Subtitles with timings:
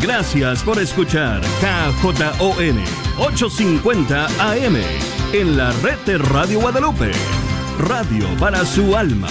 [0.00, 2.82] Gracias por escuchar KJON
[3.18, 4.76] 850 AM
[5.34, 7.12] en la red de Radio Guadalupe.
[7.78, 9.28] Radio para su alma.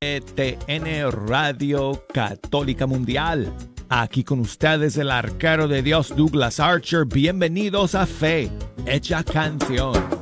[0.00, 3.52] ETN Radio Católica Mundial.
[3.88, 7.04] Aquí con ustedes el arquero de Dios Douglas Archer.
[7.06, 8.50] Bienvenidos a Fe,
[8.84, 10.13] hecha canción.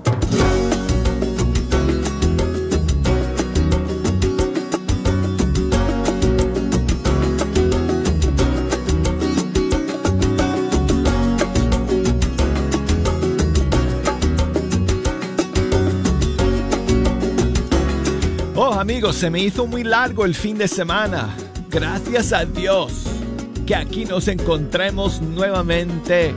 [19.11, 21.35] Se me hizo muy largo el fin de semana.
[21.71, 23.03] Gracias a Dios
[23.67, 26.33] que aquí nos encontremos nuevamente.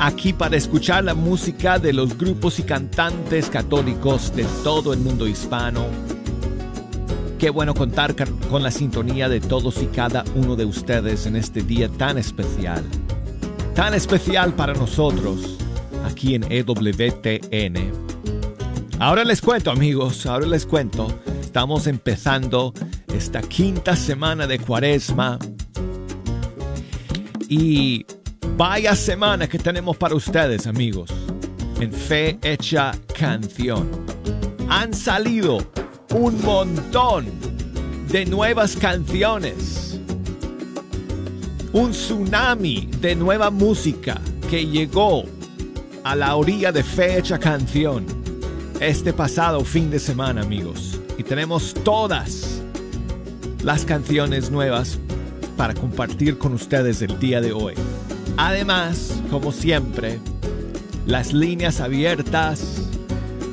[0.00, 5.28] Aquí para escuchar la música de los grupos y cantantes católicos de todo el mundo
[5.28, 5.86] hispano.
[7.38, 8.16] Qué bueno contar
[8.50, 12.82] con la sintonía de todos y cada uno de ustedes en este día tan especial.
[13.76, 15.56] Tan especial para nosotros
[16.04, 18.05] aquí en EWTN
[18.98, 21.06] Ahora les cuento amigos, ahora les cuento.
[21.38, 22.72] Estamos empezando
[23.14, 25.38] esta quinta semana de cuaresma.
[27.46, 28.06] Y
[28.56, 31.10] vaya semana que tenemos para ustedes amigos.
[31.78, 33.86] En Fe Hecha Canción.
[34.70, 35.58] Han salido
[36.14, 37.26] un montón
[38.10, 40.00] de nuevas canciones.
[41.74, 45.24] Un tsunami de nueva música que llegó
[46.02, 48.15] a la orilla de Fe Hecha Canción
[48.80, 51.00] este pasado fin de semana, amigos.
[51.16, 52.60] Y tenemos todas
[53.62, 54.98] las canciones nuevas
[55.56, 57.74] para compartir con ustedes el día de hoy.
[58.36, 60.18] Además, como siempre,
[61.06, 62.82] las líneas abiertas,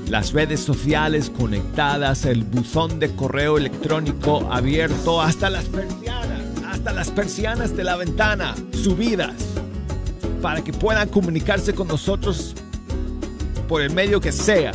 [0.10, 7.10] las redes sociales conectadas, el buzón de correo electrónico abierto, hasta las persianas, hasta las
[7.12, 9.36] persianas de la ventana subidas,
[10.42, 12.54] para que puedan comunicarse con nosotros
[13.70, 14.74] por el medio que sea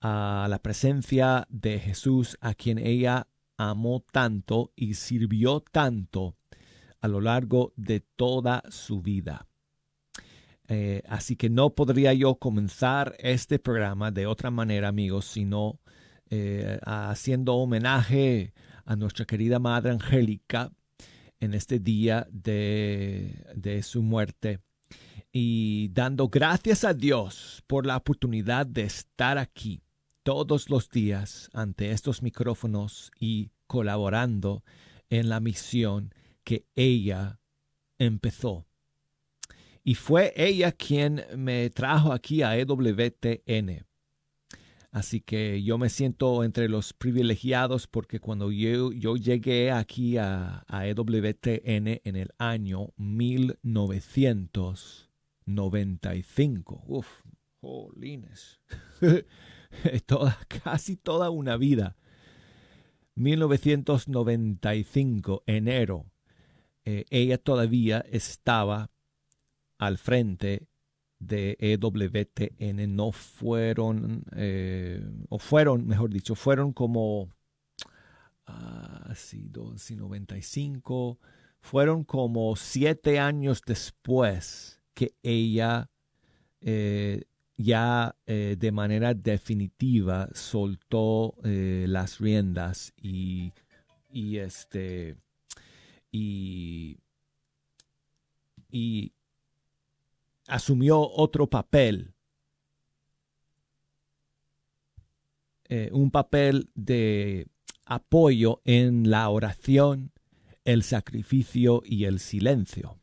[0.00, 6.36] a la presencia de Jesús, a quien ella amó tanto y sirvió tanto
[7.00, 9.46] a lo largo de toda su vida.
[10.68, 15.80] Eh, así que no podría yo comenzar este programa de otra manera, amigos, sino
[16.30, 18.54] eh, haciendo homenaje
[18.86, 20.72] a nuestra querida Madre Angélica
[21.40, 24.60] en este día de, de su muerte
[25.36, 29.82] y dando gracias a Dios por la oportunidad de estar aquí
[30.22, 34.62] todos los días ante estos micrófonos y colaborando
[35.10, 36.14] en la misión
[36.44, 37.40] que ella
[37.98, 38.64] empezó.
[39.82, 43.84] Y fue ella quien me trajo aquí a EWTN.
[44.92, 50.86] Así que yo me siento entre los privilegiados porque cuando yo, llegué aquí a, a
[50.86, 55.03] EWTN en el año 1900,
[55.46, 56.84] 95.
[56.86, 57.06] Uf,
[57.60, 58.60] jolines.
[60.06, 61.96] toda, casi toda una vida.
[63.14, 66.10] 1995, enero.
[66.84, 68.90] Eh, ella todavía estaba
[69.78, 70.66] al frente
[71.18, 72.94] de EWTN.
[72.94, 77.28] No fueron, eh, o fueron, mejor dicho, fueron como
[79.32, 81.18] dos y 95,
[81.60, 85.90] fueron como siete años después que ella
[86.60, 87.24] eh,
[87.56, 93.52] ya eh, de manera definitiva soltó eh, las riendas y,
[94.12, 95.16] este
[96.10, 96.96] y
[100.46, 102.12] asumió otro papel
[105.90, 107.48] un papel de
[107.84, 110.12] apoyo en la oración,
[110.64, 113.00] el sacrificio y el silencio.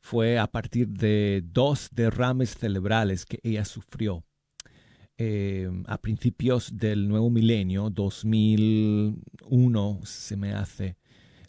[0.00, 4.24] Fue a partir de dos derrames cerebrales que ella sufrió
[5.18, 10.96] eh, a principios del nuevo milenio, 2001 se me hace.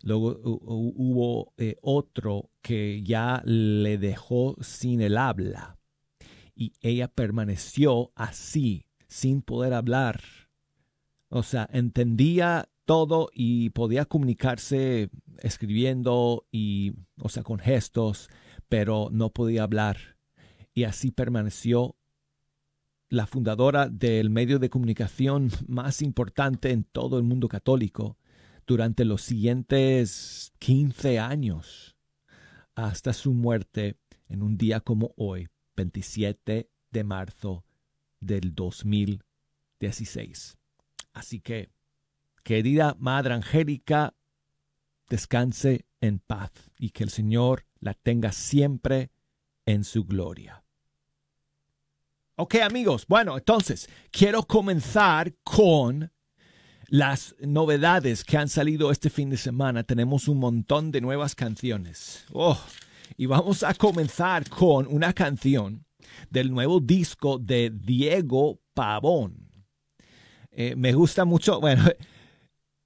[0.04, 5.78] Luego hubo eh, otro que ya le dejó sin el habla
[6.56, 10.22] y ella permaneció así, sin poder hablar
[11.34, 18.30] o sea, entendía todo y podía comunicarse escribiendo y, o sea, con gestos,
[18.70, 19.98] pero no podía hablar.
[20.74, 21.98] Y así permaneció
[23.10, 28.18] la fundadora del medio de comunicación más importante en todo el mundo católico
[28.66, 31.98] durante los siguientes 15 años,
[32.74, 33.98] hasta su muerte
[34.30, 37.66] en un día como hoy, 27 de marzo
[38.22, 40.58] del 2016.
[41.14, 41.70] Así que,
[42.44, 44.14] querida Madre Angélica,
[45.10, 49.12] descanse en paz y que el Señor la tenga siempre
[49.66, 50.64] en su gloria.
[52.36, 56.12] Ok amigos, bueno, entonces quiero comenzar con
[56.88, 59.84] las novedades que han salido este fin de semana.
[59.84, 62.26] Tenemos un montón de nuevas canciones.
[62.34, 62.60] Oh,
[63.16, 65.86] y vamos a comenzar con una canción
[66.30, 69.52] del nuevo disco de Diego Pavón.
[70.52, 71.86] Eh, me gusta mucho, bueno,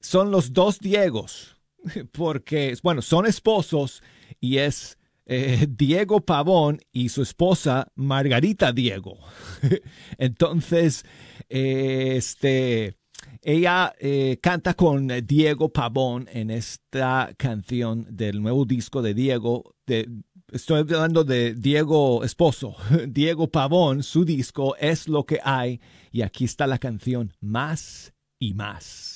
[0.05, 1.57] son los dos Diegos,
[2.11, 4.01] porque, bueno, son esposos
[4.39, 9.17] y es eh, Diego Pavón y su esposa Margarita Diego.
[10.17, 11.03] Entonces,
[11.49, 12.97] este,
[13.41, 20.07] ella eh, canta con Diego Pavón en esta canción del nuevo disco de Diego, de,
[20.51, 22.75] estoy hablando de Diego Esposo,
[23.07, 25.81] Diego Pavón, su disco es lo que hay
[26.11, 29.14] y aquí está la canción Más y Más.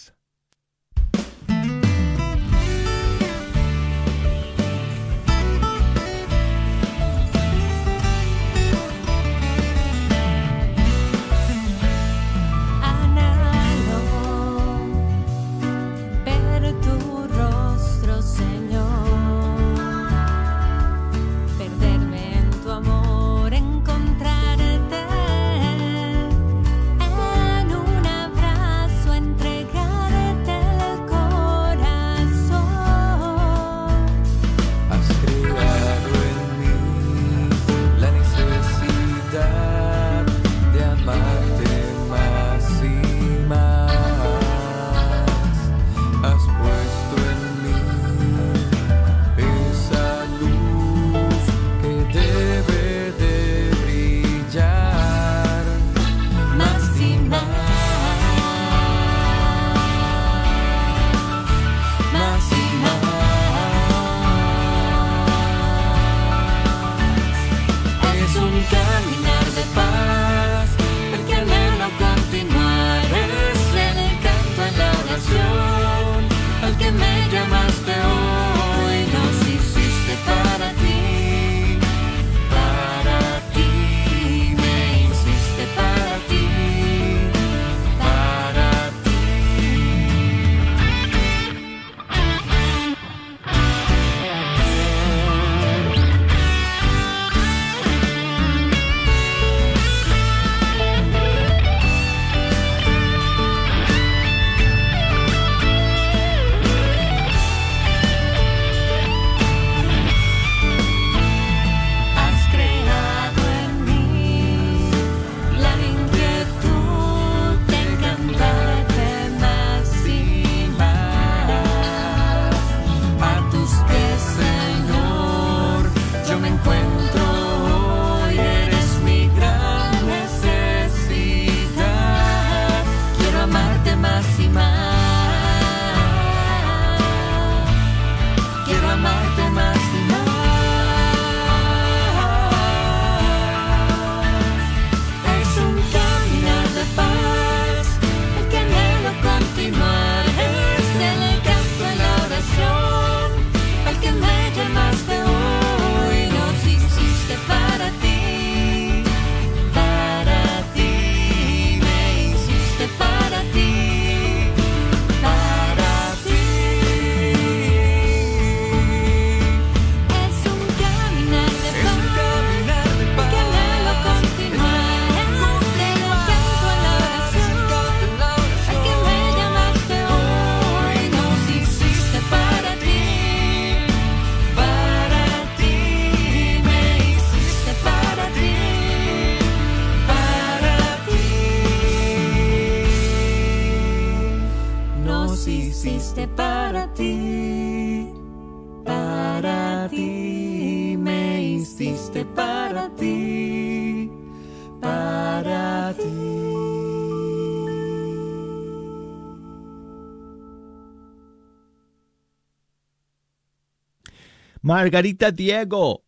[214.69, 216.05] Margarita Diego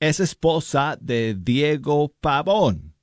[0.00, 2.96] es esposa de Diego Pavón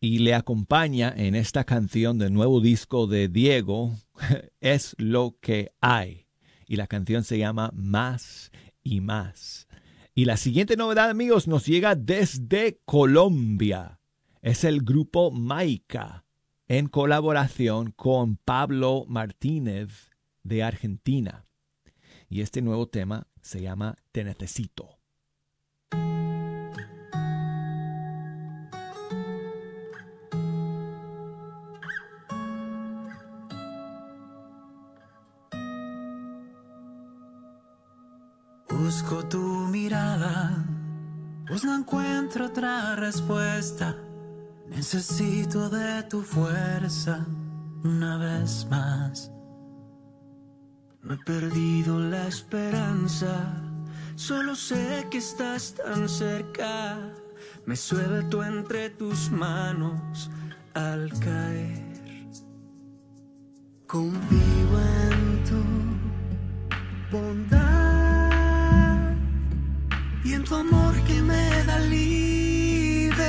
[0.00, 3.98] y le acompaña en esta canción del nuevo disco de Diego,
[4.62, 6.26] Es lo que hay.
[6.66, 8.50] Y la canción se llama Más
[8.82, 9.68] y Más.
[10.14, 14.00] Y la siguiente novedad, amigos, nos llega desde Colombia.
[14.40, 16.24] Es el grupo Maica
[16.66, 20.12] en colaboración con Pablo Martínez
[20.44, 21.44] de Argentina.
[22.30, 24.98] Y este nuevo tema se llama Te Necesito.
[38.70, 40.64] Busco tu mirada,
[41.46, 43.94] pues no encuentro otra respuesta.
[44.68, 47.26] Necesito de tu fuerza
[47.84, 49.33] una vez más.
[51.04, 53.62] No he perdido la esperanza,
[54.14, 56.98] solo sé que estás tan cerca.
[57.66, 60.30] Me suelto entre tus manos
[60.72, 61.84] al caer.
[63.86, 64.80] Convivo
[65.10, 65.62] en tu
[67.14, 67.52] bondad
[70.24, 73.24] y en tu amor que me da libertad.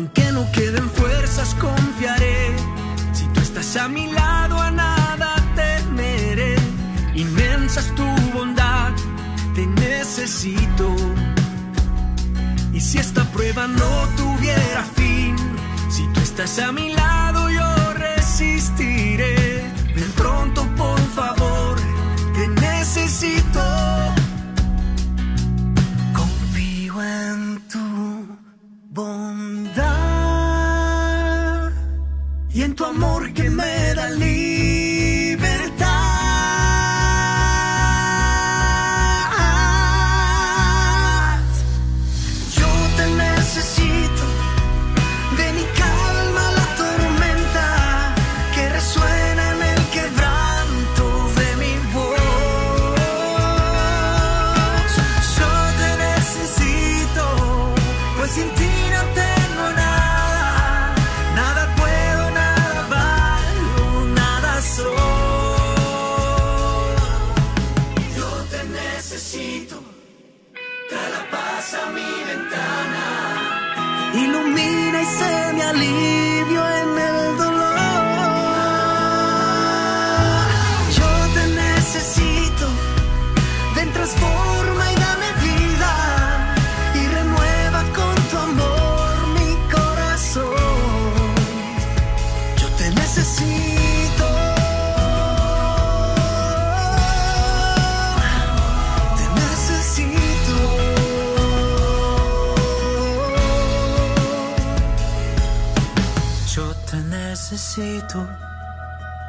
[0.00, 2.56] Aunque no queden fuerzas, confiaré.
[3.12, 6.56] Si tú estás a mi lado, a nada temeré.
[7.14, 8.92] Inmensa es tu bondad,
[9.54, 10.86] te necesito.
[12.72, 15.36] Y si esta prueba no tuviera fin,
[15.90, 19.62] si tú estás a mi lado, yo resistiré.
[19.94, 21.76] Ven pronto, por favor,
[22.34, 24.09] te necesito.
[32.90, 34.49] Amor que me da libertad.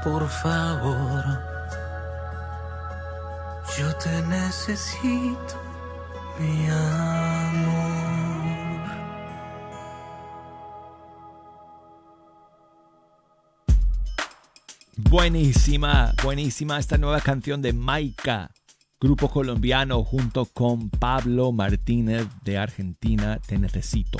[0.04, 1.24] Por favor.
[3.78, 5.56] Yo te necesito,
[6.40, 7.92] mi amor.
[14.98, 18.52] Buenísima, buenísima esta nueva canción de Maika,
[19.00, 24.20] grupo colombiano junto con Pablo Martínez de Argentina, Te Necesito.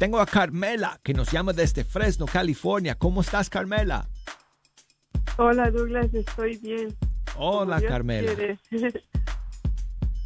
[0.00, 2.94] Tengo a Carmela que nos llama desde Fresno, California.
[2.94, 4.08] ¿Cómo estás, Carmela?
[5.36, 6.96] Hola Douglas, estoy bien.
[7.36, 8.34] Hola, Carmela.
[8.34, 8.58] quiere.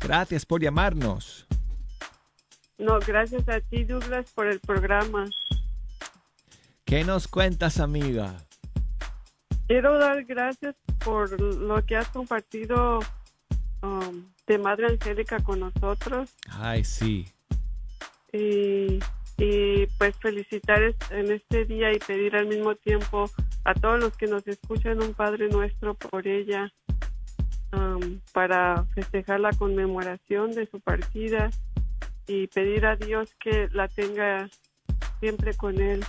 [0.01, 1.49] Gracias por llamarnos.
[2.79, 5.29] No, gracias a ti Douglas por el programa.
[6.85, 8.33] ¿Qué nos cuentas, amiga?
[9.67, 13.01] Quiero dar gracias por lo que has compartido
[13.83, 16.31] um, de Madre Angélica con nosotros.
[16.49, 17.27] Ay, sí.
[18.33, 19.01] Y,
[19.37, 23.31] y pues felicitar en este día y pedir al mismo tiempo
[23.65, 26.73] a todos los que nos escuchan un Padre Nuestro por ella
[27.73, 31.51] um, para festejar la conmemoración de su partida
[32.27, 34.49] y pedir a Dios que la tenga
[35.21, 36.05] siempre con él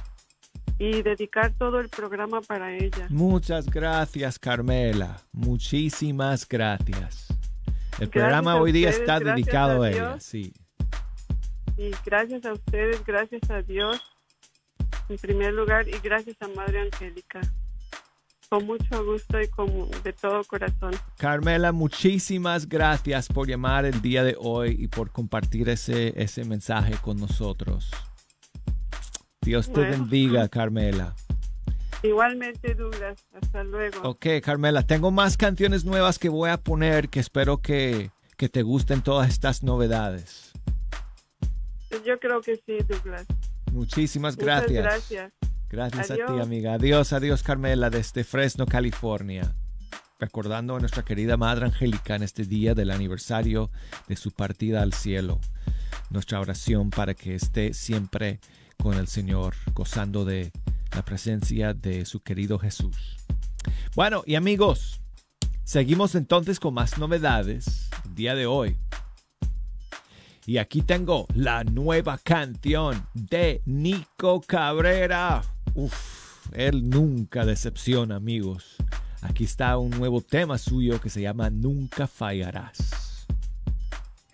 [0.78, 3.08] y dedicar todo el programa para ella.
[3.10, 5.18] Muchas gracias, Carmela.
[5.32, 7.28] Muchísimas gracias.
[7.98, 10.54] El Gracias programa hoy día ustedes, está dedicado a a ella, sí.
[11.78, 14.02] Y gracias a ustedes, gracias a Dios,
[15.10, 17.42] en primer lugar, y gracias a Madre Angélica.
[18.50, 19.68] Con mucho gusto y con,
[20.04, 20.92] de todo corazón.
[21.18, 26.94] Carmela, muchísimas gracias por llamar el día de hoy y por compartir ese, ese mensaje
[27.02, 27.90] con nosotros.
[29.42, 29.92] Dios te Bueno.
[29.92, 31.16] bendiga, Carmela.
[32.04, 33.26] Igualmente, Douglas.
[33.34, 34.02] Hasta luego.
[34.04, 38.62] Ok, Carmela, tengo más canciones nuevas que voy a poner que espero que, que te
[38.62, 40.52] gusten todas estas novedades.
[42.04, 43.26] Yo creo que sí, Douglas.
[43.72, 44.84] Muchísimas Muchas gracias.
[44.84, 45.34] gracias.
[45.70, 46.74] Gracias a ti, amiga.
[46.74, 49.56] Adiós, adiós, Carmela, desde Fresno, California.
[50.20, 53.70] Recordando a nuestra querida Madre Angélica en este día del aniversario
[54.08, 55.40] de su partida al cielo.
[56.10, 58.40] Nuestra oración para que esté siempre
[58.82, 60.52] con el Señor, gozando de
[60.96, 63.18] la presencia de su querido Jesús.
[63.96, 65.02] Bueno, y amigos,
[65.64, 68.78] seguimos entonces con más novedades el día de hoy.
[70.48, 75.42] Y aquí tengo la nueva canción de Nico Cabrera.
[75.74, 78.76] Uf, él nunca decepciona, amigos.
[79.22, 83.26] Aquí está un nuevo tema suyo que se llama Nunca fallarás.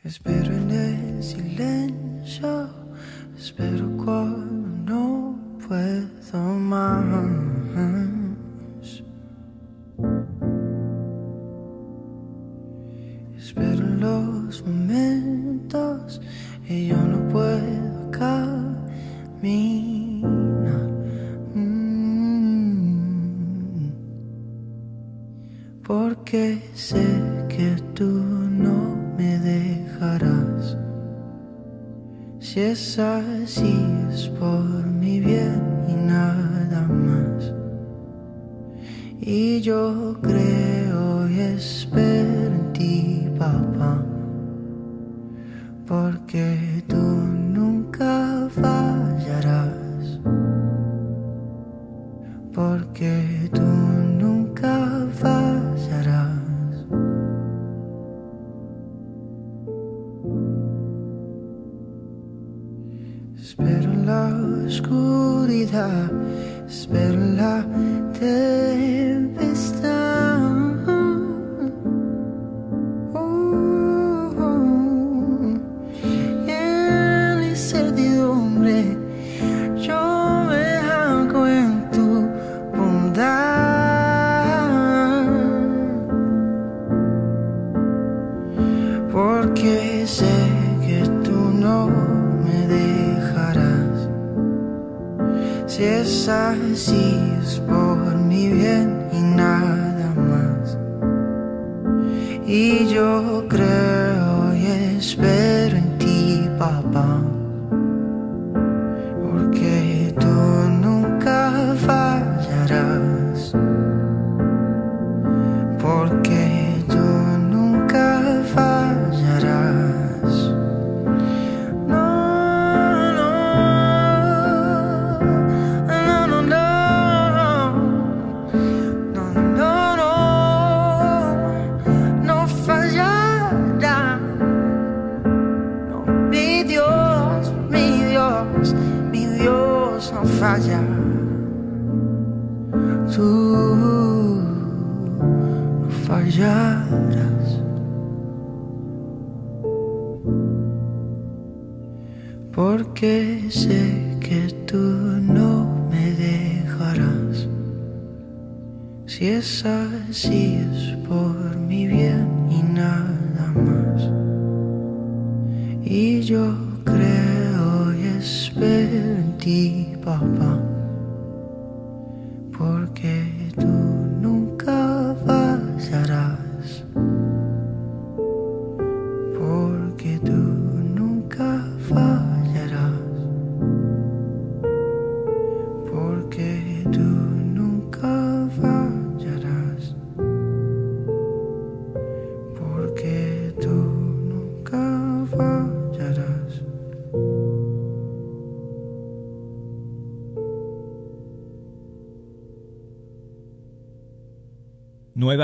[0.04, 2.69] Espero en el silencio,
[3.38, 7.06] espero cuando no puedo más.
[13.38, 16.20] Espero en los momentos
[16.68, 18.92] y yo no puedo caminar.
[21.56, 22.82] Mm.
[25.88, 27.08] Porque sé
[27.48, 28.10] que tú
[28.66, 30.78] no me dejarás.
[32.42, 33.74] Si es así
[34.12, 37.54] es por mi bien y nada más.
[39.22, 42.61] Y yo creo y espero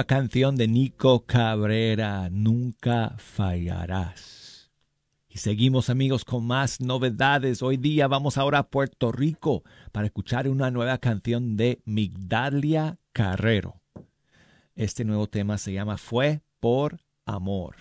[0.07, 4.71] canción de Nico Cabrera, Nunca fallarás.
[5.27, 7.61] Y seguimos amigos con más novedades.
[7.61, 13.81] Hoy día vamos ahora a Puerto Rico para escuchar una nueva canción de Migdalia Carrero.
[14.75, 17.75] Este nuevo tema se llama Fue por Amor.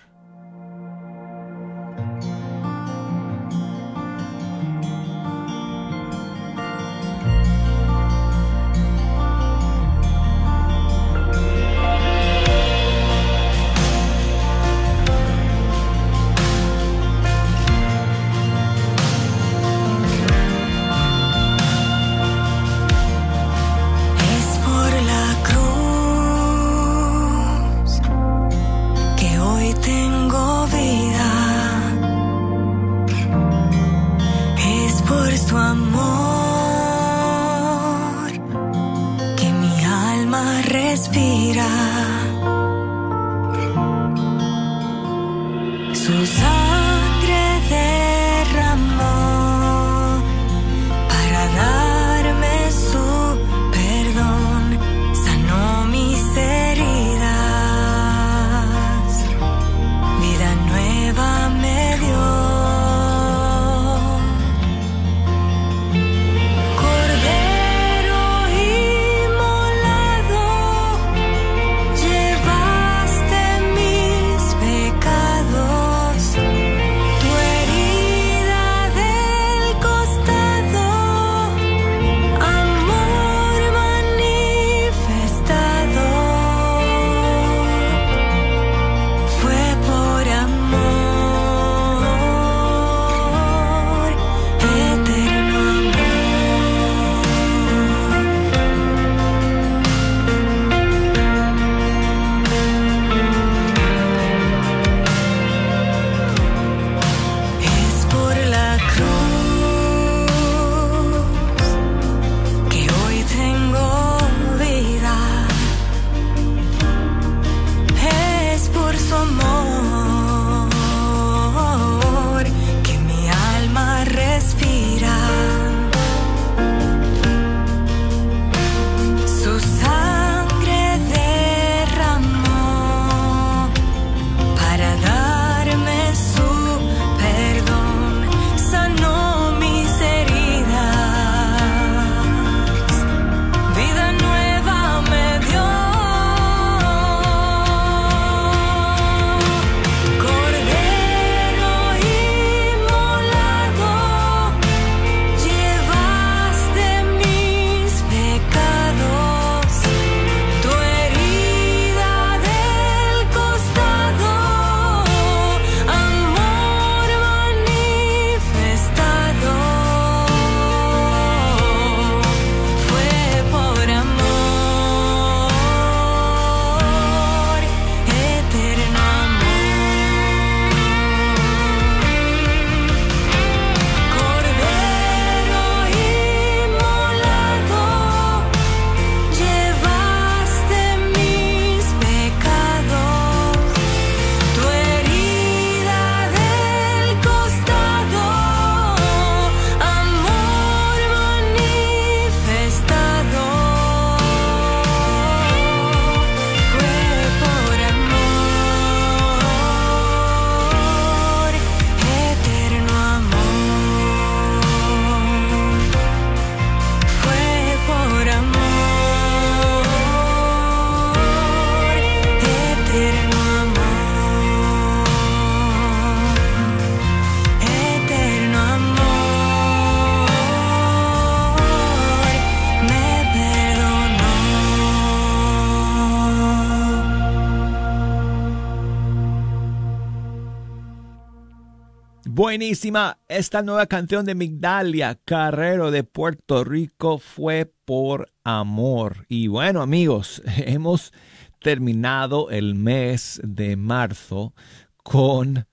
[242.57, 243.19] Buenísima.
[243.29, 249.27] Esta nueva canción de Migdalia Carrero de Puerto Rico fue por amor.
[249.29, 251.13] Y bueno amigos, hemos
[251.61, 254.55] terminado el mes de marzo
[255.03, 255.67] con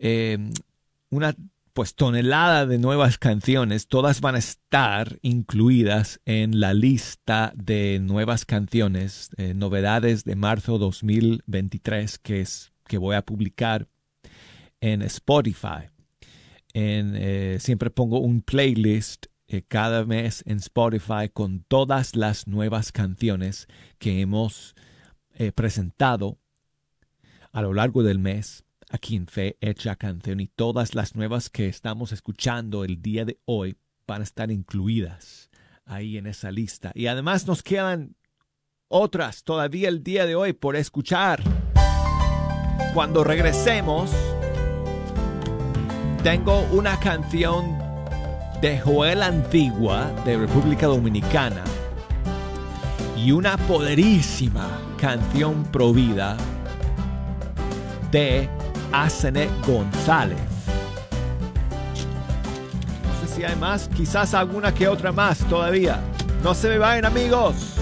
[0.00, 0.50] eh,
[1.08, 1.36] una
[1.72, 3.86] pues tonelada de nuevas canciones.
[3.86, 10.78] Todas van a estar incluidas en la lista de nuevas canciones, eh, novedades de marzo
[10.78, 13.86] 2023 que, es, que voy a publicar
[14.80, 15.93] en Spotify.
[16.76, 23.68] Eh, siempre pongo un playlist eh, cada mes en Spotify con todas las nuevas canciones
[23.98, 24.74] que hemos
[25.34, 26.38] eh, presentado
[27.52, 31.68] a lo largo del mes aquí en Fe Hecha Canción y todas las nuevas que
[31.68, 35.50] estamos escuchando el día de hoy van a estar incluidas
[35.84, 36.90] ahí en esa lista.
[36.94, 38.16] Y además nos quedan
[38.88, 41.42] otras todavía el día de hoy por escuchar.
[42.94, 44.10] Cuando regresemos,
[46.24, 47.76] tengo una canción
[48.62, 51.62] de Joel Antigua de República Dominicana
[53.14, 54.66] y una poderísima
[54.98, 56.38] canción provida
[58.10, 58.48] de
[58.90, 60.38] Asenet González.
[63.04, 66.00] No sé si hay más, quizás alguna que otra más todavía.
[66.42, 67.74] No se me vayan amigos.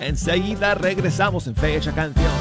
[0.00, 2.37] Enseguida regresamos en Fecha Canción.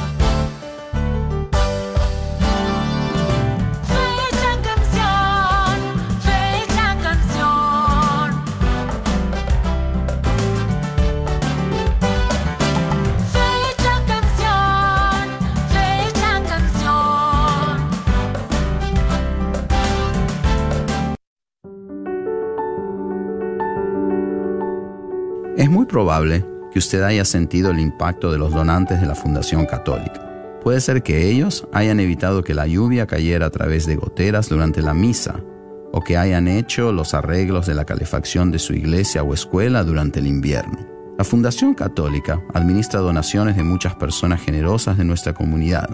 [25.68, 29.66] Es muy probable que usted haya sentido el impacto de los donantes de la Fundación
[29.66, 30.62] Católica.
[30.64, 34.82] Puede ser que ellos hayan evitado que la lluvia cayera a través de goteras durante
[34.82, 35.44] la misa,
[35.92, 40.20] o que hayan hecho los arreglos de la calefacción de su iglesia o escuela durante
[40.20, 40.88] el invierno.
[41.18, 45.90] La Fundación Católica administra donaciones de muchas personas generosas de nuestra comunidad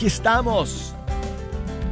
[0.00, 0.94] Aquí estamos.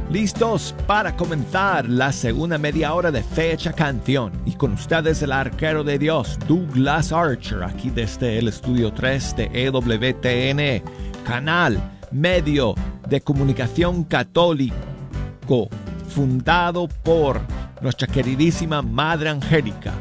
[0.09, 4.31] Listos para comenzar la segunda media hora de Fecha Canción.
[4.47, 9.49] Y con ustedes el arquero de Dios, Douglas Archer, aquí desde el estudio 3 de
[9.53, 10.83] EWTN,
[11.23, 12.73] canal medio
[13.07, 15.69] de comunicación católico,
[16.07, 17.39] fundado por
[17.79, 19.93] nuestra queridísima Madre Angélica,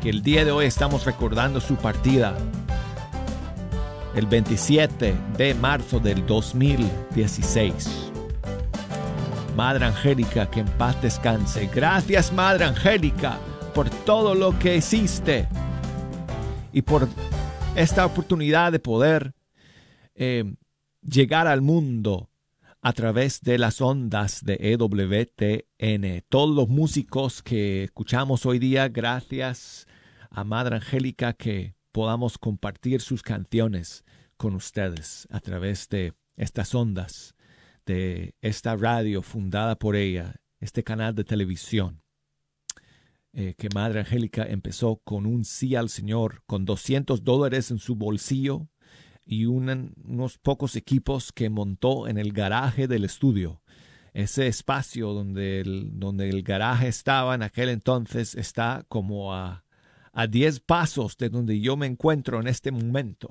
[0.00, 2.34] que el día de hoy estamos recordando su partida
[4.14, 8.10] el 27 de marzo del 2016.
[9.56, 11.68] Madre Angélica, que en paz descanse.
[11.74, 13.38] Gracias, Madre Angélica,
[13.74, 15.48] por todo lo que hiciste
[16.72, 17.08] y por
[17.76, 19.34] esta oportunidad de poder
[20.14, 20.54] eh,
[21.02, 22.30] llegar al mundo
[22.80, 26.24] a través de las ondas de EWTN.
[26.28, 29.86] Todos los músicos que escuchamos hoy día, gracias
[30.30, 34.04] a Madre Angélica que podamos compartir sus canciones
[34.36, 37.34] con ustedes a través de estas ondas,
[37.86, 42.00] de esta radio fundada por ella, este canal de televisión.
[43.34, 47.96] eh, que Madre Angélica empezó con un sí al Señor, con 200 dólares en su
[47.96, 48.68] bolsillo
[49.24, 53.62] y una- unos pocos equipos que montó en el garaje del estudio.
[54.12, 59.61] Ese espacio donde el, donde el garaje estaba en aquel entonces está como a,
[60.12, 63.30] a 10 pasos de donde yo me encuentro en este momento.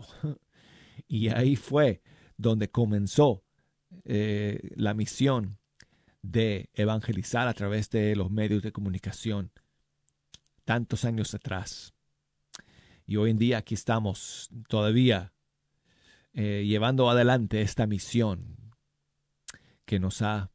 [1.07, 2.01] Y ahí fue
[2.37, 3.43] donde comenzó
[4.05, 5.57] eh, la misión
[6.21, 9.51] de evangelizar a través de los medios de comunicación
[10.63, 11.93] tantos años atrás.
[13.05, 15.33] Y hoy en día aquí estamos todavía
[16.33, 18.73] eh, llevando adelante esta misión
[19.85, 20.51] que nos ha,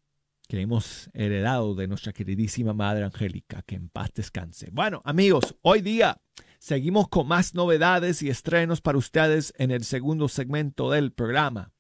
[0.49, 4.71] que hemos heredado de nuestra queridísima Madre Angélica, que en paz descanse.
[4.73, 6.21] Bueno, amigos, hoy día
[6.59, 11.73] seguimos con más novedades y estrenos para ustedes en el segundo segmento del programa.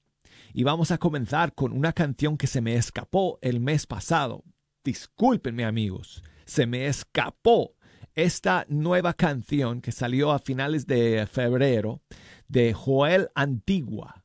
[0.52, 4.42] Y vamos a comenzar con una canción que se me escapó el mes pasado.
[4.82, 7.74] Discúlpenme amigos, se me escapó
[8.14, 12.02] esta nueva canción que salió a finales de febrero
[12.48, 14.24] de Joel Antigua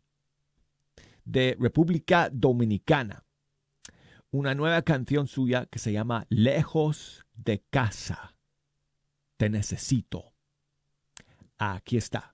[1.25, 3.25] de República Dominicana.
[4.33, 8.37] Una nueva canción suya que se llama Lejos de casa.
[9.35, 10.33] Te necesito.
[11.57, 12.33] Aquí está.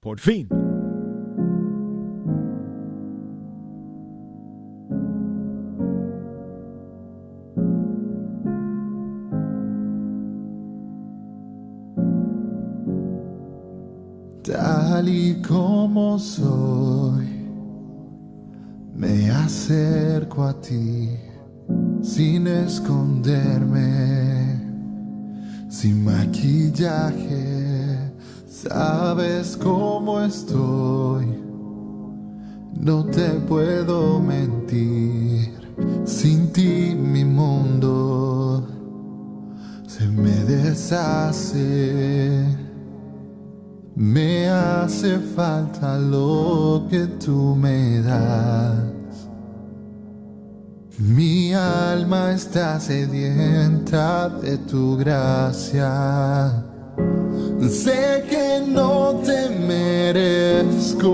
[0.00, 0.48] Por fin.
[14.42, 16.99] Tal y como soy,
[19.30, 21.08] me acerco a ti
[22.02, 24.60] sin esconderme,
[25.68, 28.12] sin maquillaje.
[28.48, 31.26] Sabes cómo estoy,
[32.74, 35.60] no te puedo mentir.
[36.04, 38.66] Sin ti mi mundo
[39.86, 42.44] se me deshace.
[43.94, 48.99] Me hace falta lo que tú me das.
[51.00, 56.62] Mi alma está sedienta de tu gracia.
[57.70, 61.08] Sé que no te merezco,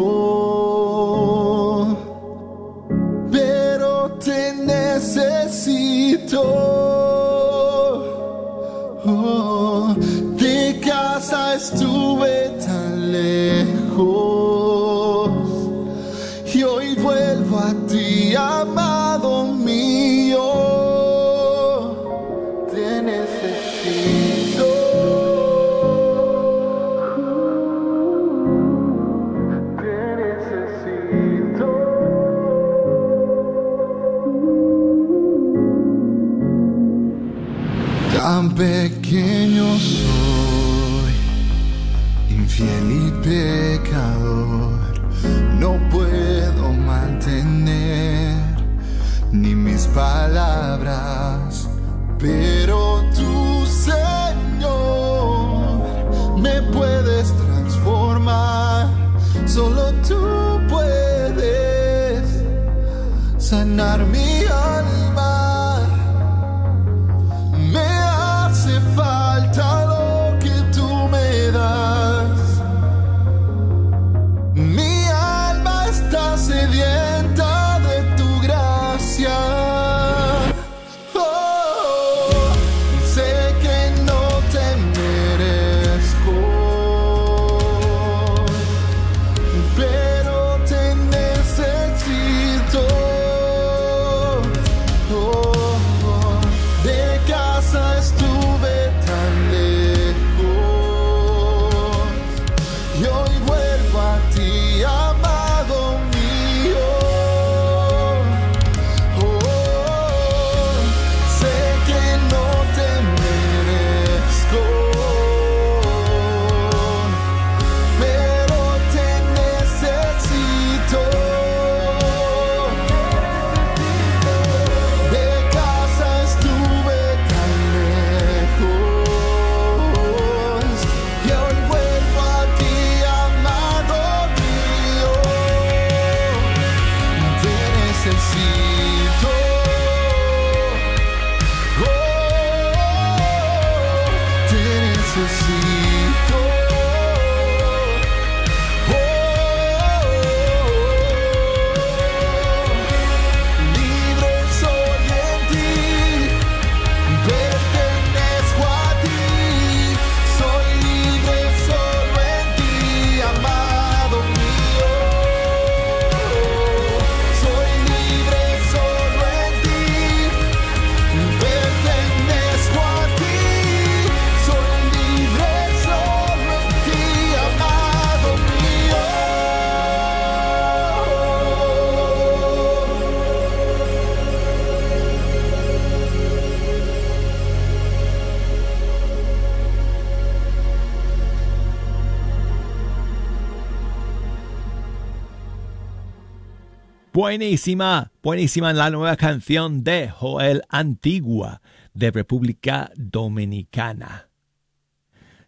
[197.27, 201.61] Buenísima, buenísima la nueva canción de Joel Antigua
[201.93, 204.31] de República Dominicana.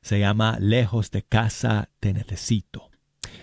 [0.02, 2.90] Se llama Lejos de casa te necesito.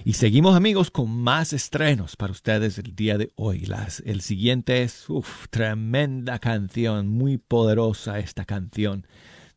[0.04, 3.62] Y seguimos amigos con más estrenos para ustedes el día de hoy.
[3.62, 9.08] Las, el siguiente es, uf, tremenda canción, muy poderosa esta canción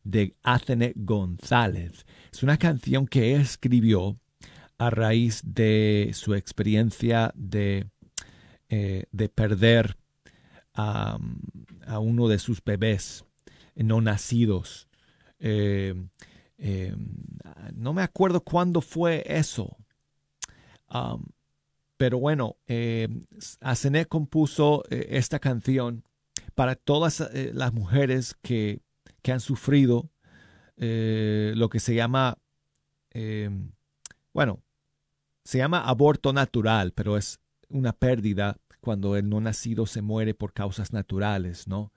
[0.05, 2.05] de Athene González.
[2.31, 4.17] Es una canción que escribió
[4.77, 7.89] a raíz de su experiencia de,
[8.69, 9.97] eh, de perder
[10.73, 11.17] a,
[11.85, 13.25] a uno de sus bebés
[13.83, 14.87] no nacidos.
[15.39, 15.95] Eh,
[16.57, 16.95] eh,
[17.73, 19.77] no me acuerdo cuándo fue eso.
[20.91, 21.25] Um,
[21.97, 23.07] pero bueno, eh,
[24.07, 26.03] compuso esta canción
[26.55, 28.79] para todas las mujeres que,
[29.21, 30.09] que han sufrido
[30.77, 32.37] lo que se llama,
[34.33, 34.61] bueno,
[35.43, 40.53] se llama aborto natural, pero es una pérdida cuando el no nacido se muere por
[40.53, 41.91] causas naturales, ¿no?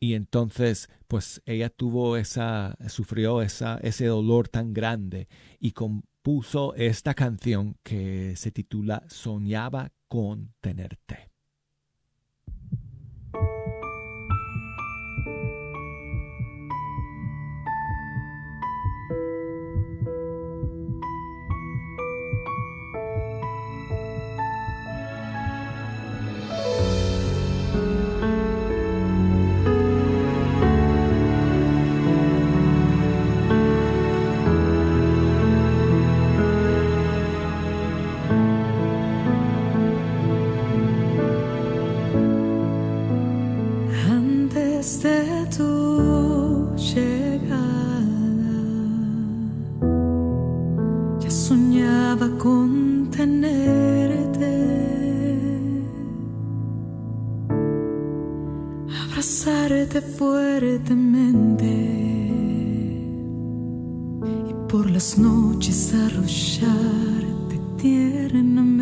[0.00, 7.14] Y entonces, pues ella tuvo esa, sufrió esa, ese dolor tan grande y compuso esta
[7.14, 11.33] canción que se titula Soñaba con tenerte.
[58.88, 61.64] Abrazarte fuertemente
[64.48, 68.73] y por las noches arrullarte tiernamente.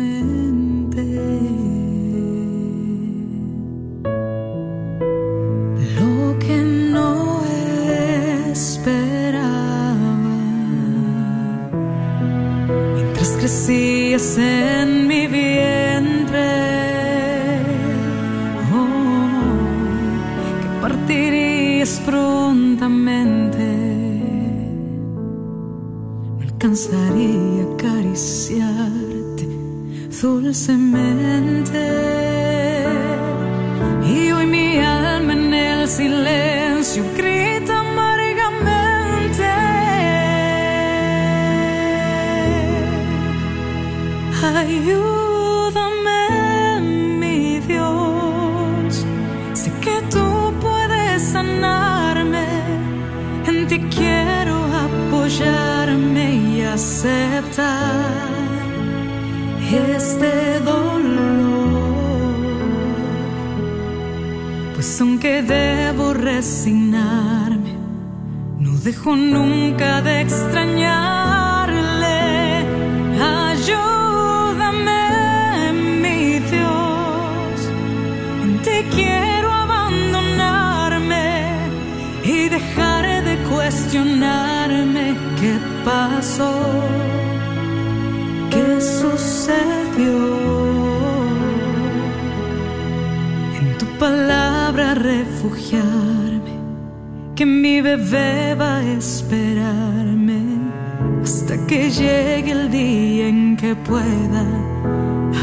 [101.89, 104.45] Llegue el día en que pueda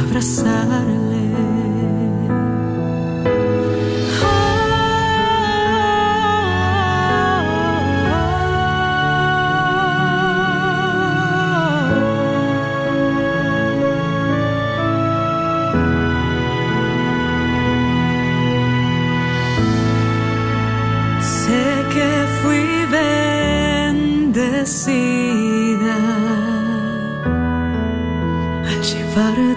[0.02, 1.59] abrazarle.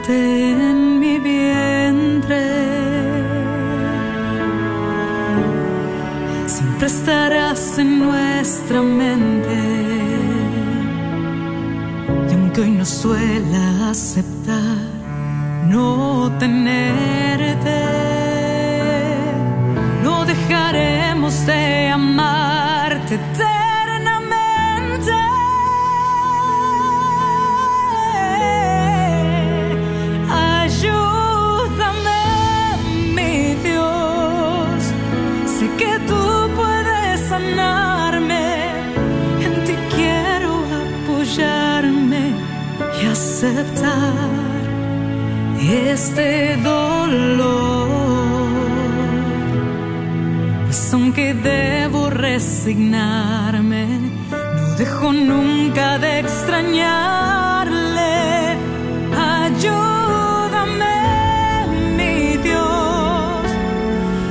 [0.09, 2.43] En mi vientre.
[6.45, 9.57] Siempre estarás en nuestra mente.
[12.29, 14.93] Y aunque hoy no suela aceptar
[15.69, 17.81] no tenerte,
[20.03, 21.92] no dejaremos de
[46.03, 47.87] este dolor.
[50.65, 53.85] Pues aunque debo resignarme,
[54.55, 58.11] no dejo nunca de extrañarle.
[59.39, 60.97] Ayúdame,
[61.97, 62.15] mi
[62.47, 63.45] Dios,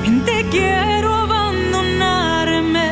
[0.09, 2.91] en te quiero abandonarme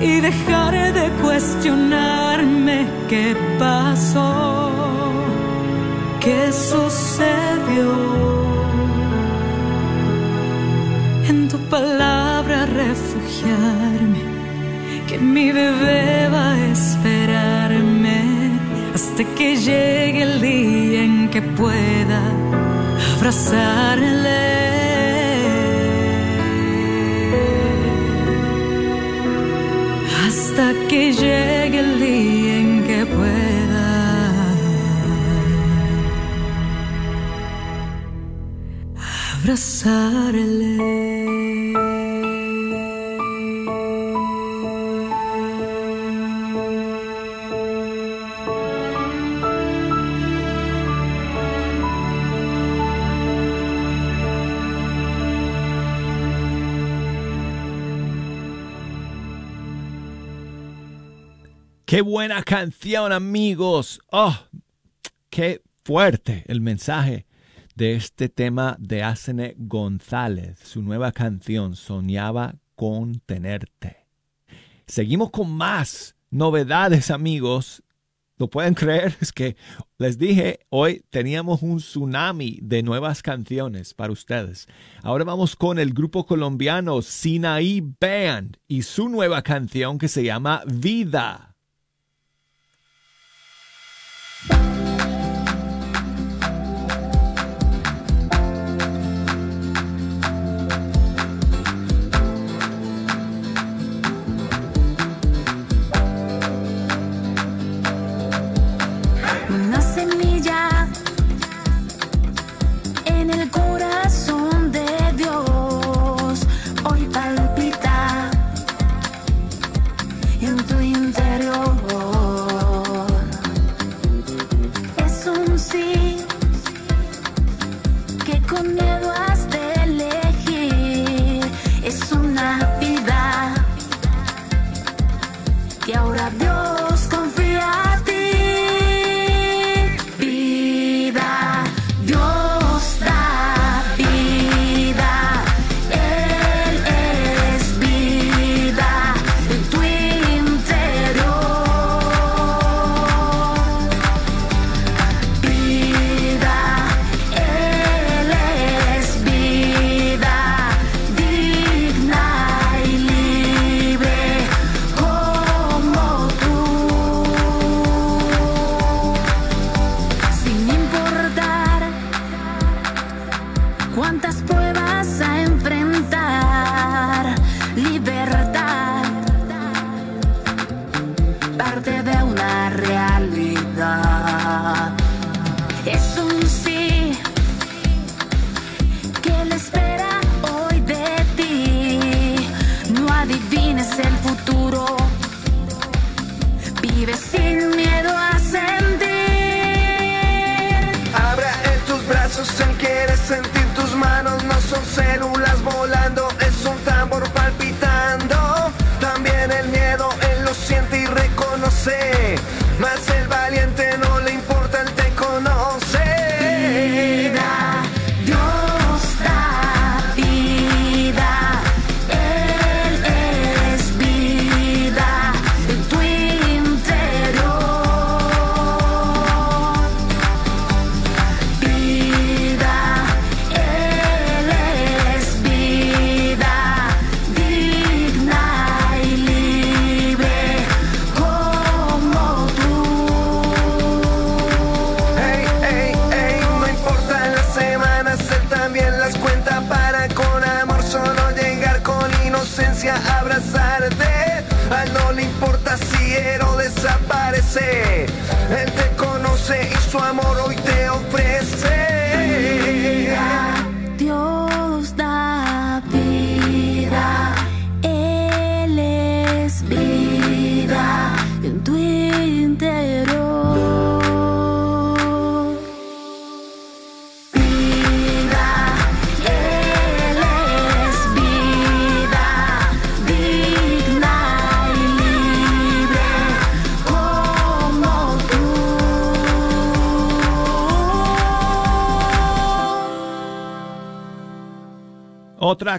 [0.00, 2.76] y dejar de cuestionarme
[3.08, 3.87] qué pasó,
[11.28, 14.22] En tu palabra refugiarme,
[15.06, 18.18] que mi bebé va a esperarme
[18.94, 22.20] hasta que llegue el día en que pueda
[23.16, 24.40] abrazarle.
[30.26, 33.86] Hasta que llegue el día en que pueda
[39.42, 41.17] abrazarle.
[61.88, 64.02] Qué buena canción, amigos.
[64.12, 64.36] Oh,
[65.30, 67.24] qué fuerte el mensaje
[67.76, 70.58] de este tema de Asene González.
[70.62, 74.04] Su nueva canción, Soñaba con tenerte.
[74.86, 77.82] Seguimos con más novedades, amigos.
[78.36, 79.16] ¿Lo pueden creer?
[79.22, 79.56] Es que
[79.96, 84.68] les dije, hoy teníamos un tsunami de nuevas canciones para ustedes.
[85.02, 90.64] Ahora vamos con el grupo colombiano Sinaí Band y su nueva canción que se llama
[90.66, 91.47] Vida.
[94.46, 94.77] Una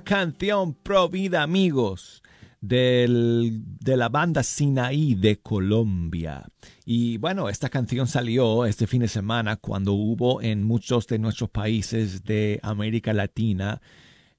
[0.10, 2.24] canción pro vida, amigos,
[2.62, 6.48] del, de la banda Sinaí de Colombia.
[6.84, 11.52] Y bueno, esta canción salió este fin de semana cuando hubo en muchos de nuestros
[11.52, 13.84] países de América Latina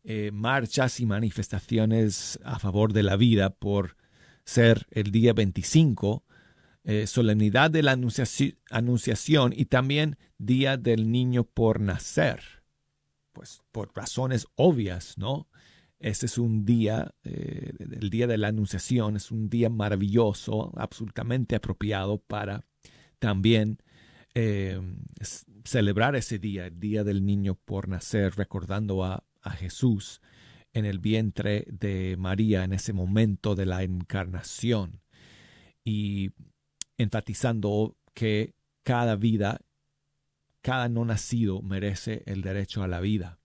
[0.02, 3.96] eh, marchas y manifestaciones a favor de la vida por
[4.42, 6.24] ser el día 25,
[6.82, 7.96] eh, solemnidad de la
[8.72, 12.40] anunciación y también Día del Niño por Nacer.
[13.32, 15.46] Pues por razones obvias, ¿no?
[16.00, 21.54] Este es un día, eh, el día de la Anunciación, es un día maravilloso, absolutamente
[21.54, 22.64] apropiado para
[23.18, 23.78] también
[24.34, 24.80] eh,
[25.64, 30.22] celebrar ese día, el Día del Niño por Nacer, recordando a, a Jesús
[30.72, 35.02] en el vientre de María en ese momento de la encarnación
[35.84, 36.30] y
[36.96, 39.60] enfatizando que cada vida,
[40.62, 43.39] cada no nacido merece el derecho a la vida.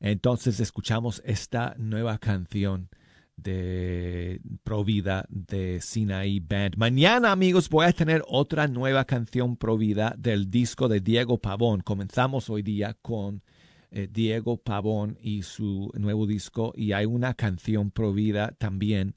[0.00, 2.88] Entonces escuchamos esta nueva canción
[3.36, 6.76] de Provida de Sinaí Band.
[6.76, 11.80] Mañana, amigos, voy a tener otra nueva canción Provida del disco de Diego Pavón.
[11.80, 13.42] Comenzamos hoy día con
[13.90, 19.16] eh, Diego Pavón y su nuevo disco y hay una canción Provida también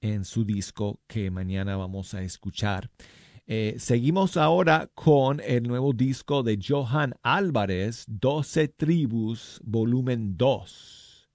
[0.00, 2.90] en su disco que mañana vamos a escuchar.
[3.52, 11.28] Eh, seguimos ahora con el nuevo disco de Johan Álvarez, 12 Tribus, volumen 2.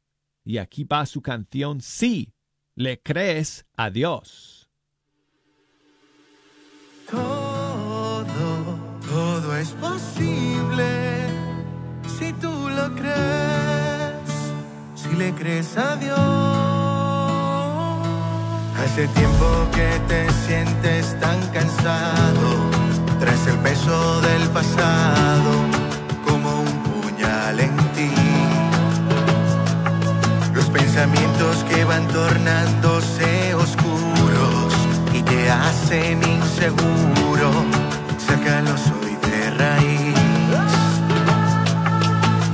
[0.45, 2.31] Y aquí va su canción Sí,
[2.73, 4.69] le crees a Dios.
[7.11, 8.25] Todo,
[9.09, 10.85] todo es posible
[12.17, 14.53] si tú lo crees,
[14.95, 16.74] si le crees a Dios.
[18.77, 22.69] Hace tiempo que te sientes tan cansado,
[23.19, 25.51] tras el peso del pasado,
[26.25, 28.11] como un puñal en ti.
[30.53, 34.73] Los pensamientos que van tornándose oscuros
[35.13, 37.51] y te hacen inseguro,
[38.27, 40.15] sácalos hoy de raíz.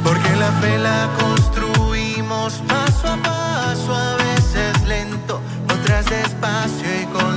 [0.04, 4.11] Porque la fe la construimos paso a paso, a
[6.42, 7.31] otras despacio y con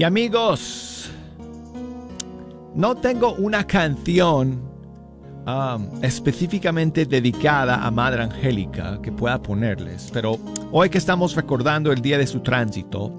[0.00, 1.10] Y amigos,
[2.74, 4.62] no tengo una canción
[5.46, 10.38] um, específicamente dedicada a Madre Angélica que pueda ponerles, pero
[10.72, 13.12] hoy que estamos recordando el día de su tránsito,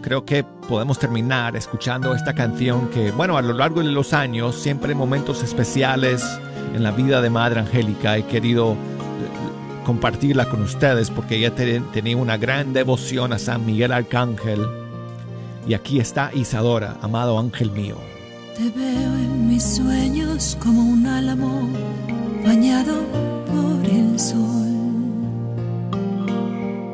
[0.00, 4.56] creo que podemos terminar escuchando esta canción que, bueno, a lo largo de los años,
[4.56, 6.24] siempre en momentos especiales
[6.74, 8.76] en la vida de Madre Angélica he querido eh,
[9.84, 14.81] compartirla con ustedes porque ella tenía una gran devoción a San Miguel Arcángel.
[15.66, 17.96] Y aquí está Isadora, amado ángel mío.
[18.56, 21.68] Te veo en mis sueños como un álamo
[22.44, 22.94] bañado
[23.46, 24.68] por el sol.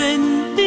[0.00, 0.59] frente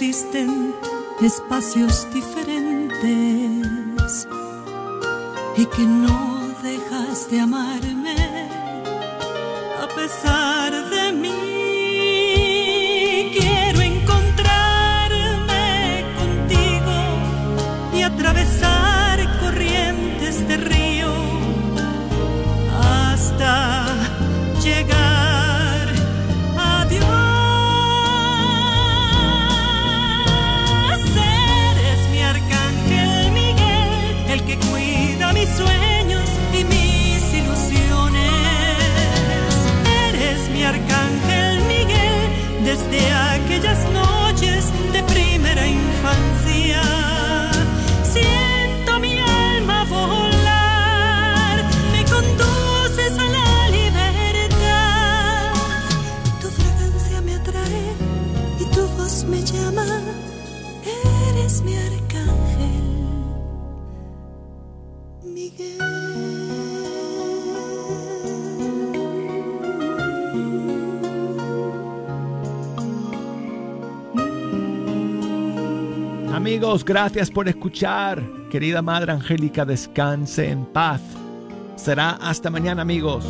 [0.00, 0.76] existen
[1.20, 2.78] espacios diferentes
[5.56, 8.14] y que no dejas de amarme
[9.82, 11.32] a pesar de mí.
[13.36, 15.34] Quiero encontrarme
[16.16, 16.96] contigo
[17.98, 21.12] y atravesar corrientes de río
[22.80, 23.96] hasta
[24.62, 25.17] llegar
[42.78, 44.97] desde aquellas noches de
[76.84, 78.22] Gracias por escuchar.
[78.50, 81.00] Querida Madre Angélica, descanse en paz.
[81.76, 83.24] Será hasta mañana, amigos.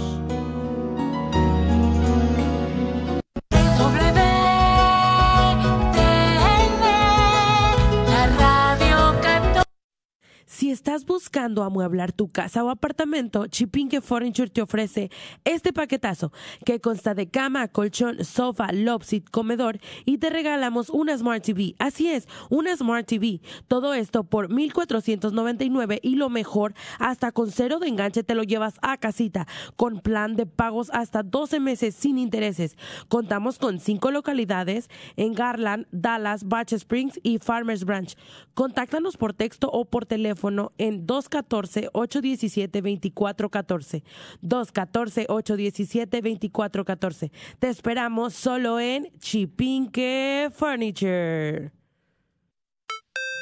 [10.99, 15.11] Estás buscando amueblar tu casa o apartamento, Chipinque Furniture te ofrece
[15.45, 16.33] este paquetazo
[16.65, 21.77] que consta de cama, colchón, sofá, lobsit, comedor y te regalamos una Smart TV.
[21.79, 23.41] Así es, una Smart TV.
[23.69, 28.75] Todo esto por 1499 y lo mejor, hasta con cero de enganche te lo llevas
[28.83, 29.47] a casita
[29.77, 32.77] con plan de pagos hasta 12 meses sin intereses.
[33.09, 38.17] Contamos con cinco localidades en Garland, Dallas, Batch Springs y Farmers Branch.
[38.55, 44.03] Contáctanos por texto o por teléfono en 214-817-2414.
[44.43, 47.31] 214-817-2414.
[47.59, 51.78] Te esperamos solo en Chipinque Furniture.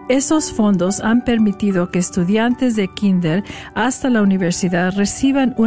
[0.09, 3.43] Esos fondos han permitido que estudiantes de kinder
[3.75, 5.57] hasta la universidad reciban una